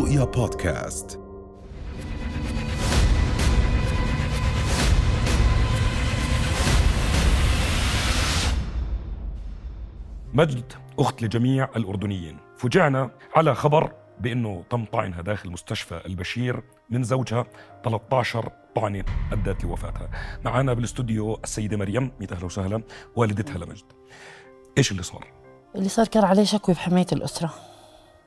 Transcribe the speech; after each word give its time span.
رؤيا 0.00 0.24
بودكاست. 0.24 1.20
مجد 10.34 10.72
أخت 10.98 11.22
لجميع 11.22 11.68
الأردنيين. 11.76 12.38
فجعنا 12.56 13.10
على 13.36 13.54
خبر 13.54 13.92
بأنه 14.20 14.64
تم 14.70 14.84
طعنها 14.84 15.22
داخل 15.22 15.50
مستشفى 15.50 16.00
البشير 16.06 16.62
من 16.90 17.02
زوجها 17.02 17.44
13 17.84 18.52
طعنة 18.76 19.04
أدت 19.32 19.64
لوفاتها. 19.64 20.10
معنا 20.44 20.74
بالاستوديو 20.74 21.40
السيدة 21.44 21.76
مريم 21.76 22.12
ميت 22.20 22.32
أهلا 22.32 22.44
وسهلا 22.44 22.82
والدتها 23.16 23.58
لمجد. 23.58 23.92
إيش 24.78 24.92
اللي 24.92 25.02
صار؟ 25.02 25.26
اللي 25.74 25.88
صار 25.88 26.06
كان 26.06 26.24
عليه 26.24 26.44
شكوى 26.44 26.74
بحماية 26.74 27.06
الأسرة. 27.12 27.54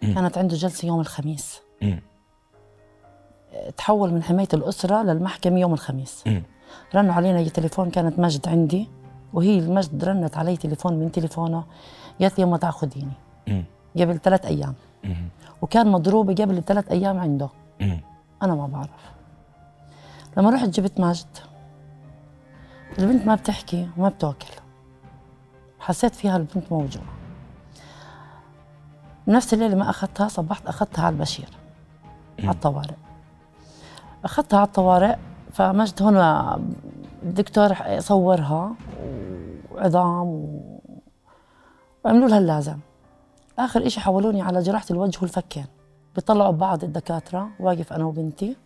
كانت 0.03 0.37
عنده 0.37 0.55
جلسة 0.55 0.87
يوم 0.87 0.99
الخميس. 0.99 1.62
تحول 3.77 4.13
من 4.13 4.23
حماية 4.23 4.47
الأسرة 4.53 5.03
للمحكمة 5.03 5.59
يوم 5.59 5.73
الخميس. 5.73 6.23
رنوا 6.95 7.13
علينا 7.13 7.39
التليفون 7.39 7.89
كانت 7.89 8.19
مجد 8.19 8.47
عندي 8.47 8.89
وهي 9.33 9.59
المجد 9.59 10.03
رنت 10.03 10.37
علي 10.37 10.57
تليفون 10.57 10.93
من 10.93 11.11
تليفونه 11.11 11.63
قالت 12.21 12.39
لي 12.39 12.43
يما 12.43 12.57
مم. 13.47 13.63
قبل 13.97 14.19
ثلاث 14.19 14.45
أيام. 14.45 14.73
مم. 15.03 15.29
وكان 15.61 15.91
مضروبة 15.91 16.33
قبل 16.33 16.63
ثلاث 16.63 16.91
أيام 16.91 17.19
عنده. 17.19 17.49
أنا 18.43 18.55
ما 18.55 18.67
بعرف. 18.67 19.11
لما 20.37 20.49
رحت 20.49 20.69
جبت 20.69 20.99
مجد 20.99 21.37
البنت 22.99 23.27
ما 23.27 23.35
بتحكي 23.35 23.89
وما 23.97 24.09
بتأكل. 24.09 24.53
حسيت 25.79 26.15
فيها 26.15 26.37
البنت 26.37 26.71
موجوعة. 26.71 27.05
نفس 29.27 29.53
الليلة 29.53 29.75
ما 29.75 29.89
أخذتها 29.89 30.27
صبحت 30.27 30.67
أخذتها 30.67 31.05
على 31.05 31.13
البشير. 31.13 31.49
على 32.39 32.51
الطوارئ. 32.51 32.95
أخذتها 34.25 34.57
على 34.57 34.67
الطوارئ 34.67 35.15
فمجد 35.51 36.03
هون 36.03 36.17
الدكتور 37.23 37.99
صورها 37.99 38.75
وعظام. 39.71 40.59
وعملوا 42.05 42.27
لها 42.27 42.37
اللازم. 42.37 42.77
آخر 43.59 43.85
إشي 43.85 43.99
حولوني 43.99 44.41
على 44.41 44.59
جراحة 44.59 44.85
الوجه 44.91 45.19
والفكين. 45.21 45.65
بيطلعوا 46.15 46.51
ببعض 46.51 46.83
الدكاترة 46.83 47.49
واقف 47.59 47.93
أنا 47.93 48.05
وبنتي. 48.05 48.57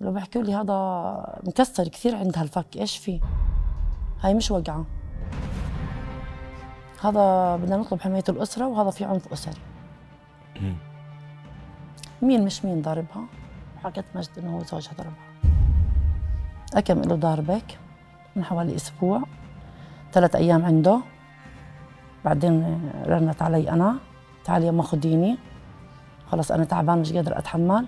لو 0.00 0.12
بيحكوا 0.12 0.42
لي 0.42 0.54
هذا 0.54 1.40
مكسر 1.46 1.88
كثير 1.88 2.16
عندها 2.16 2.42
الفك 2.42 2.76
إيش 2.76 2.96
في؟ 2.96 3.20
هاي 4.20 4.34
مش 4.34 4.50
وقعة. 4.50 4.84
هذا 7.02 7.56
بدنا 7.56 7.76
نطلب 7.76 8.00
حماية 8.00 8.24
الأسرة 8.28 8.66
وهذا 8.66 8.90
في 8.90 9.04
عنف 9.04 9.32
أسري. 9.32 9.60
مم. 10.60 10.76
مين 12.22 12.44
مش 12.44 12.64
مين 12.64 12.82
ضاربها؟ 12.82 13.24
حكت 13.84 14.04
مجد 14.14 14.28
إنه 14.38 14.56
هو 14.56 14.64
زوجها 14.64 14.92
ضربها. 14.98 15.26
أكم 16.74 17.00
له 17.00 17.14
ضاربك؟ 17.14 17.78
من 18.36 18.44
حوالي 18.44 18.76
أسبوع. 18.76 19.22
ثلاث 20.12 20.36
أيام 20.36 20.64
عنده. 20.64 21.00
بعدين 22.24 22.80
رنت 23.06 23.42
علي 23.42 23.70
أنا. 23.70 23.96
تعالي 24.44 24.66
يما 24.66 24.82
خديني. 24.82 25.38
خلص 26.30 26.50
أنا 26.50 26.64
تعبان 26.64 26.98
مش 26.98 27.12
قادر 27.12 27.38
أتحمل. 27.38 27.86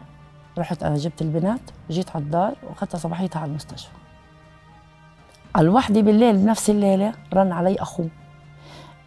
رحت 0.59 0.83
أنا 0.83 0.97
جبت 0.97 1.23
البنت. 1.23 1.61
وجيت 1.91 2.11
على 2.17 2.25
الدار 2.25 2.55
وأخذتها 2.63 2.99
صباحيتها 2.99 3.41
على 3.41 3.51
المستشفى. 3.51 3.93
الوحدة 5.57 6.01
بالليل 6.01 6.37
بنفس 6.37 6.71
الليلة 6.71 7.13
رن 7.35 7.53
علي 7.53 7.77
أخوه. 7.77 8.09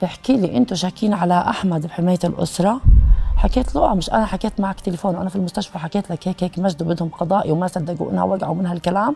بحكي 0.02 0.38
لي 0.38 0.58
أنتوا 0.58 0.78
شاكين 0.78 1.14
على 1.14 1.34
أحمد 1.50 1.86
بحماية 1.86 2.20
الأسرة؟ 2.24 2.82
حكيت 3.42 3.76
له 3.76 3.92
آه 3.92 3.94
مش 3.94 4.10
أنا 4.10 4.26
حكيت 4.26 4.60
معك 4.60 4.80
تليفون 4.80 5.16
وأنا 5.16 5.30
في 5.30 5.36
المستشفى 5.36 5.80
حكيت 5.80 6.12
لك 6.12 6.28
هيك 6.28 6.44
هيك 6.44 6.60
مجد 6.60 6.84
بدهم 6.84 7.10
قضائي 7.10 7.52
وما 7.52 7.68
صدقوا 7.68 8.12
إنها 8.12 8.24
وقعوا 8.24 8.56
من 8.56 8.66
هالكلام 8.66 9.16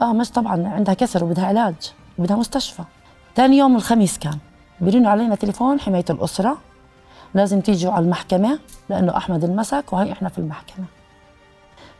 آه 0.00 0.12
مجد 0.12 0.32
طبعا 0.32 0.68
عندها 0.68 0.94
كسر 0.94 1.24
وبدها 1.24 1.46
علاج 1.46 1.74
وبدها 2.18 2.36
مستشفى. 2.36 2.82
ثاني 3.36 3.58
يوم 3.58 3.76
الخميس 3.76 4.18
كان 4.18 4.38
بيرنوا 4.80 5.10
علينا 5.10 5.34
تليفون 5.34 5.80
حماية 5.80 6.04
الأسرة. 6.10 6.56
لازم 7.34 7.60
تيجوا 7.60 7.92
على 7.92 8.04
المحكمة 8.04 8.58
لأنه 8.88 9.16
أحمد 9.16 9.44
المسك 9.44 9.92
وهي 9.92 10.12
إحنا 10.12 10.28
في 10.28 10.38
المحكمة. 10.38 10.84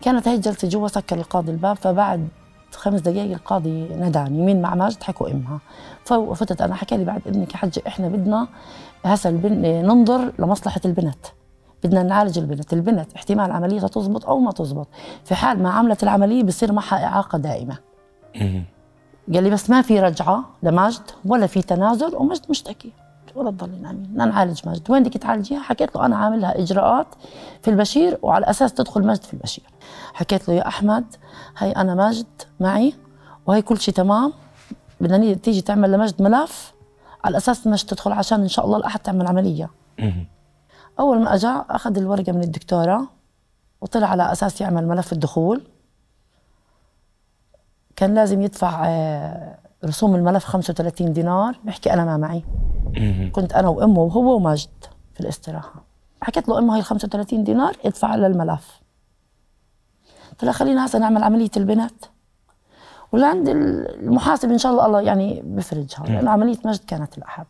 كانت 0.00 0.28
هي 0.28 0.34
الجلسة 0.34 0.68
جوا 0.68 0.88
سكر 0.88 1.16
القاضي 1.16 1.52
الباب 1.52 1.76
فبعد 1.76 2.28
خمس 2.74 3.00
دقائق 3.00 3.32
القاضي 3.32 3.88
نداني 3.90 4.42
مين 4.42 4.62
مع 4.62 4.74
ماجد 4.74 5.02
حكوا 5.02 5.30
إمها. 5.30 5.58
ففتت 6.04 6.60
أنا 6.60 6.74
حكى 6.74 6.96
لي 6.96 7.04
بعد 7.04 7.22
اذنك 7.26 7.52
يا 7.52 7.56
حجه 7.56 7.82
إحنا 7.86 8.08
بدنا 8.08 8.48
هسه 9.04 9.30
البن... 9.30 9.62
ننظر 9.86 10.32
لمصلحة 10.38 10.80
البنت 10.84 11.26
بدنا 11.84 12.02
نعالج 12.02 12.38
البنت 12.38 12.72
البنت 12.72 13.12
احتمال 13.12 13.52
عمليتها 13.52 13.88
تزبط 13.88 14.26
أو 14.26 14.38
ما 14.38 14.52
تزبط. 14.52 14.88
في 15.24 15.34
حال 15.34 15.62
ما 15.62 15.70
عملت 15.70 16.02
العملية 16.02 16.42
بصير 16.42 16.72
معها 16.72 17.04
إعاقة 17.04 17.38
دائمة. 17.38 17.78
قال 19.34 19.42
لي 19.42 19.50
بس 19.50 19.70
ما 19.70 19.82
في 19.82 20.00
رجعة 20.00 20.44
لماجد 20.62 21.02
ولا 21.24 21.46
في 21.46 21.62
تنازل 21.62 22.16
ومجد 22.16 22.42
مشتكي. 22.50 22.92
ولا 23.34 23.50
تضلي 23.50 23.78
نايمين 23.78 24.02
بدنا 24.02 24.24
نعالج 24.24 24.60
ماجد 24.66 24.90
وين 24.90 25.02
بدك 25.02 25.16
تعالجيها؟ 25.16 25.60
حكيت 25.60 25.96
له 25.96 26.06
أنا 26.06 26.16
عاملها 26.16 26.58
إجراءات 26.58 27.06
في 27.62 27.70
البشير 27.70 28.18
وعلى 28.22 28.50
أساس 28.50 28.74
تدخل 28.74 29.06
ماجد 29.06 29.22
في 29.22 29.34
البشير. 29.34 29.64
حكيت 30.14 30.48
له 30.48 30.54
يا 30.54 30.68
أحمد 30.68 31.04
هي 31.58 31.72
أنا 31.72 31.94
ماجد 31.94 32.26
معي 32.60 32.94
وهي 33.46 33.62
كل 33.62 33.78
شيء 33.78 33.94
تمام. 33.94 34.32
بدنا 35.00 35.34
تيجي 35.34 35.60
تعمل 35.60 35.92
لمجد 35.92 36.22
ملف. 36.22 36.71
على 37.24 37.36
أساس 37.36 37.66
مش 37.66 37.84
تدخل 37.84 38.12
عشان 38.12 38.40
إن 38.40 38.48
شاء 38.48 38.64
الله 38.64 38.76
الأحد 38.76 39.00
تعمل 39.00 39.26
عملية. 39.26 39.70
أول 41.00 41.20
ما 41.22 41.34
اجى 41.34 41.46
أخذ 41.70 41.98
الورقة 41.98 42.32
من 42.32 42.42
الدكتورة 42.42 43.08
وطلع 43.80 44.06
على 44.06 44.32
أساس 44.32 44.60
يعمل 44.60 44.88
ملف 44.88 45.12
الدخول. 45.12 45.62
كان 47.96 48.14
لازم 48.14 48.42
يدفع 48.42 48.84
آه، 48.86 49.58
رسوم 49.84 50.14
الملف 50.14 50.44
35 50.44 51.12
دينار 51.12 51.58
بحكي 51.64 51.92
أنا 51.92 52.04
ما 52.04 52.16
معي. 52.16 52.44
كنت 53.30 53.52
أنا 53.52 53.68
وأمه 53.68 54.00
وهو 54.00 54.36
وماجد 54.36 54.68
في 55.14 55.20
الاستراحة. 55.20 55.84
حكيت 56.22 56.48
له 56.48 56.58
أمه 56.58 56.74
هي 56.76 56.78
ال 56.78 56.84
35 56.84 57.44
دينار 57.44 57.76
ادفع 57.84 58.14
للملف. 58.14 58.80
قلت 60.30 60.44
لها 60.44 60.52
خلينا 60.52 60.86
هسه 60.86 60.98
نعمل 60.98 61.22
عملية 61.22 61.50
البنت. 61.56 62.04
ولعند 63.12 63.48
المحاسب 63.48 64.50
إن 64.50 64.58
شاء 64.58 64.72
الله 64.72 64.86
الله 64.86 65.00
يعني 65.00 65.42
بفرجها 65.44 66.04
لأنه 66.06 66.30
عملية 66.30 66.58
مجد 66.64 66.84
كانت 66.84 67.18
الأحد. 67.18 67.46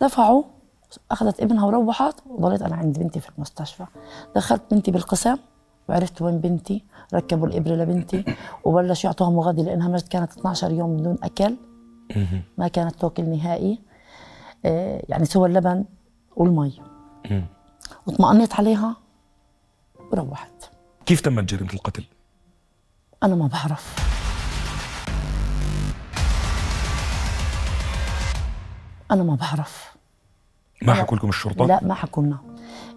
دفعوا 0.00 0.42
أخذت 1.10 1.40
ابنها 1.40 1.66
وروحت 1.66 2.14
وضليت 2.26 2.62
أنا 2.62 2.76
عند 2.76 2.98
بنتي 2.98 3.20
في 3.20 3.28
المستشفى. 3.36 3.86
دخلت 4.36 4.62
بنتي 4.70 4.90
بالقسم 4.90 5.36
وعرفت 5.88 6.22
وين 6.22 6.38
بنتي 6.38 6.84
ركبوا 7.14 7.46
الابره 7.46 7.74
لبنتي 7.74 8.24
وبلشوا 8.64 9.10
يعطوها 9.10 9.30
مغذي 9.30 9.62
لأنها 9.62 9.88
مجد 9.88 10.08
كانت 10.08 10.32
12 10.32 10.70
يوم 10.70 10.96
بدون 10.96 11.16
أكل. 11.22 11.56
ما 12.58 12.68
كانت 12.68 12.94
تاكل 12.94 13.24
نهائي. 13.24 13.78
آه، 14.64 15.02
يعني 15.08 15.24
سوى 15.24 15.48
اللبن 15.48 15.84
والمي. 16.36 16.80
واطمأنيت 18.06 18.54
عليها 18.54 18.96
وروحت. 20.12 20.70
كيف 21.06 21.20
تمت 21.20 21.44
جريمة 21.44 21.72
القتل؟ 21.72 22.04
أنا 23.22 23.34
ما 23.34 23.46
بعرف. 23.46 24.09
أنا 29.10 29.22
ما 29.22 29.34
بعرف. 29.34 29.96
ما 30.82 30.94
حكوا 30.94 31.16
لكم 31.16 31.28
الشرطة؟ 31.28 31.66
لا 31.66 31.80
ما 31.82 31.94
حكوا 31.94 32.22
لنا. 32.22 32.38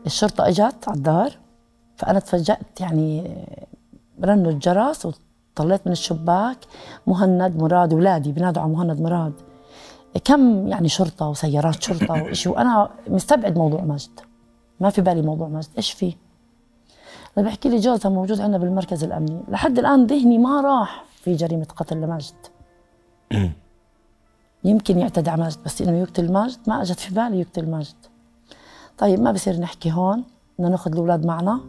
الشرطة 0.05 0.47
إجت 0.47 0.87
على 0.87 0.97
الدار 0.97 1.31
فأنا 1.97 2.19
تفاجأت 2.19 2.81
يعني 2.81 3.37
رنوا 4.23 4.51
الجرس 4.51 5.05
وطلعت 5.05 5.81
من 5.85 5.91
الشباك 5.91 6.57
مهند 7.07 7.57
مراد 7.57 7.93
ولادي 7.93 8.31
بنادوا 8.31 8.61
على 8.61 8.71
مهند 8.71 9.01
مراد. 9.01 9.33
كم 10.23 10.67
يعني 10.67 10.89
شرطة 10.89 11.29
وسيارات 11.29 11.83
شرطة 11.83 12.13
وإشي؟ 12.23 12.49
وأنا 12.49 12.89
مستبعد 13.07 13.57
موضوع 13.57 13.81
مجد 13.81 14.19
ما 14.79 14.89
في 14.89 15.01
بالي 15.01 15.21
موضوع 15.21 15.47
مجد 15.47 15.69
إيش 15.77 15.91
في؟ 15.91 16.15
لما 17.37 17.47
بحكي 17.47 17.69
لي 17.69 17.77
جوزها 17.77 18.11
موجود 18.11 18.39
عندنا 18.41 18.57
بالمركز 18.57 19.03
الأمني. 19.03 19.41
لحد 19.49 19.79
الآن 19.79 20.05
ذهني 20.05 20.37
ما 20.37 20.61
راح 20.61 21.03
في 21.23 21.35
جريمة 21.35 21.65
قتل 21.65 21.97
لمجد. 21.97 22.33
يمكن 24.63 24.99
يعتدي 24.99 25.29
على 25.29 25.41
ماجد 25.41 25.57
بس 25.65 25.81
إنه 25.81 25.97
يقتل 25.97 26.31
ماجد 26.31 26.57
ما 26.67 26.81
إجت 26.81 26.99
في 26.99 27.13
بالي 27.13 27.39
يقتل 27.39 27.69
ماجد 27.71 27.95
طيب 28.97 29.19
ما 29.19 29.31
بصير 29.31 29.59
نحكي 29.59 29.91
هون 29.91 30.23
بدنا 30.59 30.69
نأخذ 30.69 30.91
الأولاد 30.91 31.25
معنا 31.25 31.59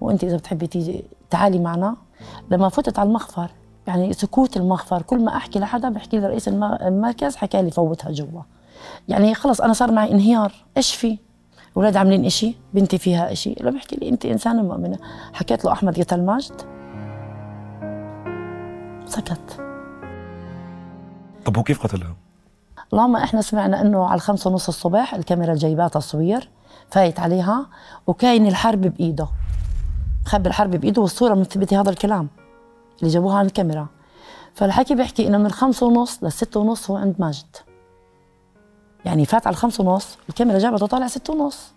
وأنت 0.00 0.24
إذا 0.24 0.36
بتحبي 0.36 0.66
تيجي 0.66 1.04
تعالي 1.30 1.58
معنا. 1.58 1.96
لما 2.50 2.68
فتت 2.68 2.98
على 2.98 3.06
المخفر 3.08 3.50
يعني 3.86 4.12
سكوت 4.12 4.56
المخفر 4.56 5.02
كل 5.02 5.24
ما 5.24 5.36
أحكي 5.36 5.58
لحدا 5.58 5.88
بحكي 5.88 6.18
لي 6.20 6.26
رئيس 6.26 6.48
الم- 6.48 6.64
المركز 6.64 7.36
حكى 7.36 7.62
لي 7.62 7.70
فوتها 7.70 8.10
جوا. 8.12 8.42
يعني 9.08 9.34
خلص 9.34 9.60
أنا 9.60 9.72
صار 9.72 9.92
معي 9.92 10.12
انهيار 10.12 10.52
إيش 10.76 10.94
في؟ 10.94 11.18
أولاد 11.76 11.96
عاملين 11.96 12.24
إشي 12.24 12.54
بنتي 12.74 12.98
فيها 12.98 13.32
إشي 13.32 13.54
لو 13.60 13.70
بحكي 13.70 13.96
لي 13.96 14.08
أنت 14.08 14.26
إنسانة 14.26 14.62
مؤمنة. 14.62 14.98
حكيت 15.32 15.64
له 15.64 15.72
أحمد 15.72 16.00
قتل 16.00 16.22
ماجد 16.24 16.60
سكت. 19.06 19.65
طب 21.46 21.56
هو 21.56 21.62
كيف 21.62 21.82
قتلها؟ 21.82 22.16
اللهم 22.92 23.16
إحنا 23.16 23.42
سمعنا 23.42 23.80
إنه 23.80 24.06
على 24.06 24.14
الخمسة 24.14 24.50
ونص 24.50 24.68
الصبح 24.68 25.14
الكاميرا 25.14 25.54
جايبات 25.54 25.94
تصوير 25.94 26.48
فايت 26.90 27.20
عليها 27.20 27.66
وكاين 28.06 28.46
الحرب 28.46 28.80
بإيده. 28.80 29.28
خبي 30.26 30.48
الحرب 30.48 30.70
بإيده 30.70 31.02
والصورة 31.02 31.34
مثبته 31.34 31.80
هذا 31.80 31.90
الكلام 31.90 32.28
اللي 33.00 33.10
جابوها 33.10 33.38
على 33.38 33.46
الكاميرا. 33.46 33.86
فالحكي 34.54 34.94
بيحكي 34.94 35.26
إنه 35.26 35.38
من 35.38 35.46
الخمسة 35.46 35.86
ونص 35.86 36.22
للستة 36.22 36.60
ونص 36.60 36.90
هو 36.90 36.96
عند 36.96 37.14
ماجد. 37.18 37.56
يعني 39.04 39.24
فات 39.24 39.46
على 39.46 39.54
الخمسة 39.54 39.84
ونص 39.84 40.18
الكاميرا 40.28 40.58
جابته 40.58 40.86
طالع 40.86 41.06
ستة 41.06 41.34
ونص. 41.34 41.72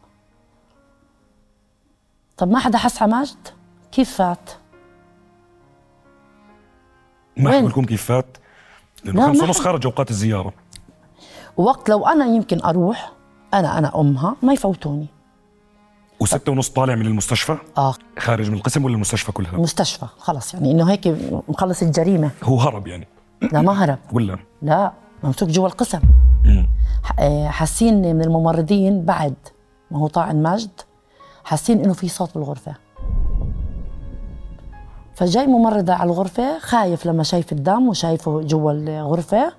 طب 2.37 2.51
ما 2.51 2.59
حدا 2.59 2.77
حس 2.77 3.01
على 3.01 3.11
ماجد؟ 3.11 3.47
كيف 3.91 4.17
فات؟ 4.17 4.49
ما 7.37 7.49
وين؟ 7.49 7.67
لكم 7.67 7.85
كيف 7.85 8.05
فات؟ 8.05 8.37
لأنه 9.05 9.27
خمسة 9.27 9.43
ونص 9.43 9.59
خارج 9.59 9.85
أوقات 9.85 10.09
الزيارة. 10.11 10.53
ووقت 11.57 11.89
لو 11.89 12.07
أنا 12.07 12.25
يمكن 12.25 12.63
أروح 12.63 13.11
أنا 13.53 13.77
أنا 13.77 13.99
أمها 13.99 14.35
ما 14.41 14.53
يفوتوني. 14.53 15.07
وستة 16.19 16.51
ونص 16.51 16.69
طالع 16.69 16.95
من 16.95 17.05
المستشفى؟ 17.05 17.57
آه. 17.77 17.93
خارج 18.19 18.49
من 18.49 18.57
القسم 18.57 18.85
ولا 18.85 18.95
المستشفى 18.95 19.31
كلها؟ 19.31 19.57
مستشفى 19.57 20.05
خلص 20.17 20.53
يعني 20.53 20.71
إنه 20.71 20.91
هيك 20.91 21.17
مخلص 21.49 21.81
الجريمة. 21.81 22.31
هو 22.43 22.59
هرب 22.59 22.87
يعني؟ 22.87 23.07
لا 23.51 23.61
ما 23.61 23.83
هرب. 23.83 23.97
ولا؟ 24.13 24.37
لا 24.61 24.93
ممسوك 25.23 25.49
جوا 25.49 25.67
القسم. 25.67 26.01
آه، 27.19 27.47
حاسين 27.47 28.15
من 28.15 28.21
الممرضين 28.21 29.05
بعد 29.05 29.35
ما 29.91 29.99
هو 29.99 30.07
طاعن 30.07 30.43
ماجد 30.43 30.81
حاسين 31.43 31.83
إنه 31.83 31.93
في 31.93 32.09
صوت 32.09 32.33
بالغرفة. 32.35 32.75
فجاي 35.19 35.47
ممرضة 35.47 35.93
على 35.93 36.11
الغرفة 36.11 36.59
خايف 36.59 37.05
لما 37.05 37.23
شايف 37.23 37.51
الدم 37.51 37.89
وشايفه 37.89 38.41
جوا 38.41 38.71
الغرفة. 38.71 39.53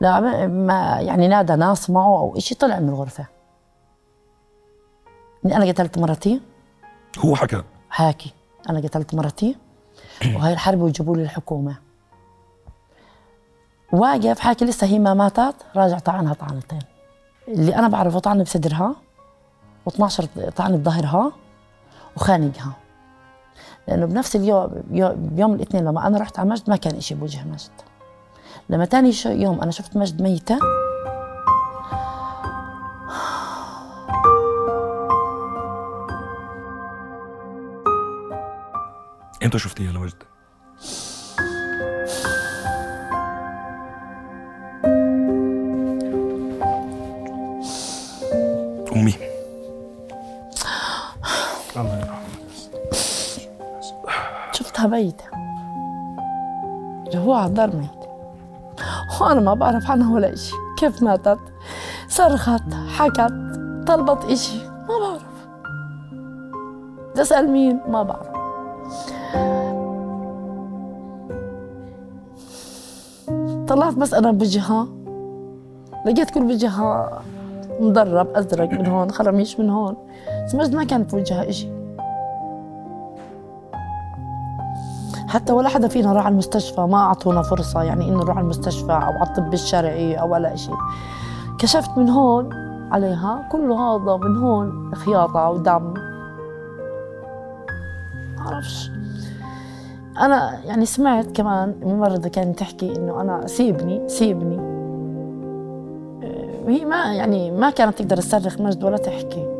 لا 0.00 0.20
ما 0.46 1.00
يعني 1.00 1.28
نادى 1.28 1.56
ناس 1.56 1.90
معه 1.90 2.18
أو 2.18 2.36
إشي 2.36 2.54
طلع 2.54 2.78
من 2.78 2.88
الغرفة. 2.88 3.26
إني 5.44 5.56
أنا 5.56 5.64
قتلت 5.64 5.98
مرتي. 5.98 6.40
هو 7.18 7.36
حكى؟ 7.36 7.62
حاكي. 7.90 8.32
أنا 8.70 8.80
قتلت 8.80 9.14
مرتي. 9.14 9.56
وهي 10.36 10.52
الحرب 10.52 10.80
وجابوا 10.80 11.16
لي 11.16 11.22
الحكومة. 11.22 11.76
واقف 13.92 14.40
حاكي 14.40 14.64
لسه 14.64 14.86
هي 14.86 14.98
ما 14.98 15.14
ماتت 15.14 15.54
راجع 15.76 15.98
طعنها 15.98 16.34
طعنتين. 16.34 16.82
اللي 17.48 17.76
أنا 17.76 17.88
بعرفه 17.88 18.18
طعن 18.18 18.42
بصدرها 18.42 18.96
و12 19.90 20.24
طعن 20.56 20.76
بظهرها 20.76 21.32
وخانقها. 22.16 22.83
لأنه 23.88 24.06
بنفس 24.06 24.36
اليوم 24.36 24.70
يو- 24.90 25.14
بيوم 25.16 25.54
الاثنين 25.54 25.84
لما 25.84 26.06
أنا 26.06 26.18
رحت 26.18 26.38
على 26.38 26.48
مجد 26.50 26.70
ما 26.70 26.76
كان 26.76 26.96
إشي 26.96 27.14
بوجه 27.14 27.44
مجد 27.44 27.70
لما 28.68 28.84
تاني 28.84 29.10
يوم 29.26 29.60
أنا 29.60 29.70
شفت 29.70 29.96
مجد 29.96 30.22
ميتة. 30.22 30.58
انت 39.42 39.56
شفتيها 39.56 39.92
لوجد؟ 39.92 40.14
أمي. 48.96 49.33
ميتة 54.86 55.24
هو 57.16 57.32
على 57.32 57.66
ميت. 57.66 58.04
وأنا 59.20 59.40
ما 59.40 59.54
بعرف 59.54 59.90
عنها 59.90 60.14
ولا 60.14 60.32
إشي. 60.32 60.54
كيف 60.78 61.02
ماتت؟ 61.02 61.38
صرخت 62.08 62.74
حكت 62.88 63.32
طلبت 63.86 64.24
إشي. 64.24 64.58
ما 64.66 64.98
بعرف. 65.00 65.34
بسأل 67.18 67.50
مين؟ 67.50 67.80
ما 67.88 68.02
بعرف. 68.02 68.34
طلعت 73.68 73.94
بس 73.94 74.14
أنا 74.14 74.30
بوجهها 74.30 74.86
لقيت 76.06 76.30
كل 76.30 76.42
وجهها 76.42 77.22
مضرب 77.80 78.28
أزرق 78.36 78.72
من 78.72 78.86
هون 78.86 79.10
خرميش 79.10 79.60
من 79.60 79.70
هون. 79.70 79.96
بس 80.54 80.70
ما 80.70 80.84
كان 80.84 81.04
في 81.04 81.16
وجهها 81.16 81.48
إشي. 81.48 81.83
حتى 85.34 85.52
ولا 85.52 85.68
حدا 85.68 85.88
فينا 85.88 86.12
راح 86.12 86.24
على 86.26 86.32
المستشفى 86.32 86.80
ما 86.80 86.98
أعطونا 86.98 87.42
فرصة 87.42 87.82
يعني 87.82 88.08
إنه 88.08 88.18
نروح 88.18 88.36
على 88.36 88.44
المستشفى 88.44 88.92
أو 88.92 88.96
على 88.96 89.22
الطب 89.22 89.54
الشرعي 89.54 90.14
أو 90.14 90.32
ولا 90.32 90.56
شيء. 90.56 90.74
كشفت 91.58 91.90
من 91.98 92.08
هون 92.08 92.52
عليها 92.92 93.48
كله 93.52 93.74
هذا 93.74 94.16
من 94.16 94.36
هون 94.36 94.94
خياطة 94.94 95.50
ودم. 95.50 95.94
ما 98.36 98.52
أعرفش. 98.52 98.90
أنا 100.20 100.58
يعني 100.64 100.86
سمعت 100.86 101.26
كمان 101.26 101.74
ممرضة 101.82 102.28
كانت 102.28 102.58
تحكي 102.58 102.96
إنه 102.96 103.20
أنا 103.20 103.46
سيبني 103.46 104.08
سيبني. 104.08 104.58
آه، 106.22 106.68
هي 106.68 106.84
ما 106.84 107.14
يعني 107.14 107.50
ما 107.50 107.70
كانت 107.70 107.98
تقدر 107.98 108.16
تصرخ 108.16 108.60
مجد 108.60 108.84
ولا 108.84 108.96
تحكي. 108.96 109.53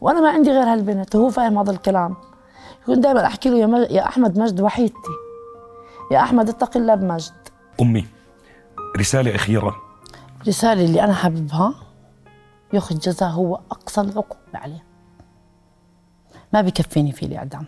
وأنا 0.00 0.20
ما 0.20 0.30
عندي 0.30 0.50
غير 0.50 0.72
هالبنت 0.72 1.16
وهو 1.16 1.30
فاهم 1.30 1.58
هذا 1.58 1.70
الكلام. 1.70 2.16
يكون 2.82 3.00
دائما 3.00 3.26
أحكي 3.26 3.50
له 3.50 3.58
يا, 3.58 3.66
مج... 3.66 3.90
يا 3.90 4.06
أحمد 4.06 4.38
مجد 4.38 4.60
وحيدتي. 4.60 5.16
يا 6.10 6.20
أحمد 6.20 6.48
اتق 6.48 6.76
الله 6.76 6.94
بمجد. 6.94 7.32
أمي 7.80 8.06
رسالة 8.98 9.34
أخيرة. 9.34 9.76
الرساله 10.42 10.84
اللي 10.84 11.04
أنا 11.04 11.14
حاببها 11.14 11.74
ياخذ 12.72 12.98
جزاء 12.98 13.28
هو 13.28 13.60
أقصى 13.70 14.00
العقوبة 14.00 14.38
عليه. 14.54 14.84
ما 16.52 16.60
بكفيني 16.60 17.12
فيه 17.12 17.26
الإعدام. 17.26 17.66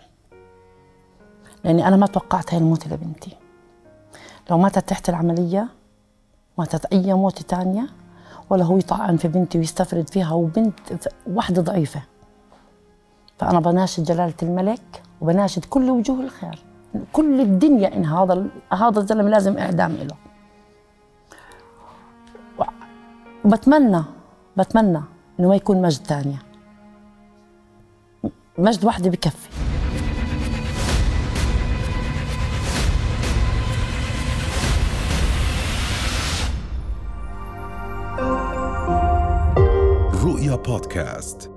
لأني 1.65 1.89
أنا 1.89 1.97
ما 1.97 2.07
توقعت 2.07 2.55
هاي 2.55 2.59
الموت 2.59 2.87
لبنتي 2.89 3.37
لو 4.51 4.59
ماتت 4.59 4.89
تحت 4.89 5.09
العملية 5.09 5.69
ماتت 6.59 6.85
أي 6.85 7.15
موتة 7.15 7.43
تانية 7.43 7.89
ولا 8.51 8.65
هو 8.65 8.79
يطعن 8.79 9.17
في 9.17 9.29
بنتي 9.29 9.59
ويستفرد 9.59 10.11
فيها 10.11 10.33
وبنت 10.33 11.09
واحدة 11.27 11.63
ضعيفة. 11.63 12.03
فأنا 13.39 13.61
بناشد 13.61 14.05
جلالة 14.05 14.35
الملك 14.43 15.03
وبناشد 15.21 15.65
كل 15.65 15.91
وجوه 15.91 16.21
الخير. 16.21 16.59
كل 17.13 17.41
الدنيا 17.41 17.97
إن 17.97 18.05
هذا 18.05 18.47
هذا 18.73 18.99
الزلمة 19.01 19.29
لازم 19.29 19.59
إعدام 19.59 19.93
له 19.93 20.17
وبتمنى 23.45 24.03
بتمنى 24.57 25.01
إنه 25.41 25.49
ما 25.49 25.57
يكون 25.57 25.83
مجد 25.83 26.07
ثانية. 26.07 26.43
مجد 28.59 28.85
واحدة 28.85 29.11
بكفي. 29.11 29.49
رؤيا 40.25 40.57
بودكاست. 40.57 41.52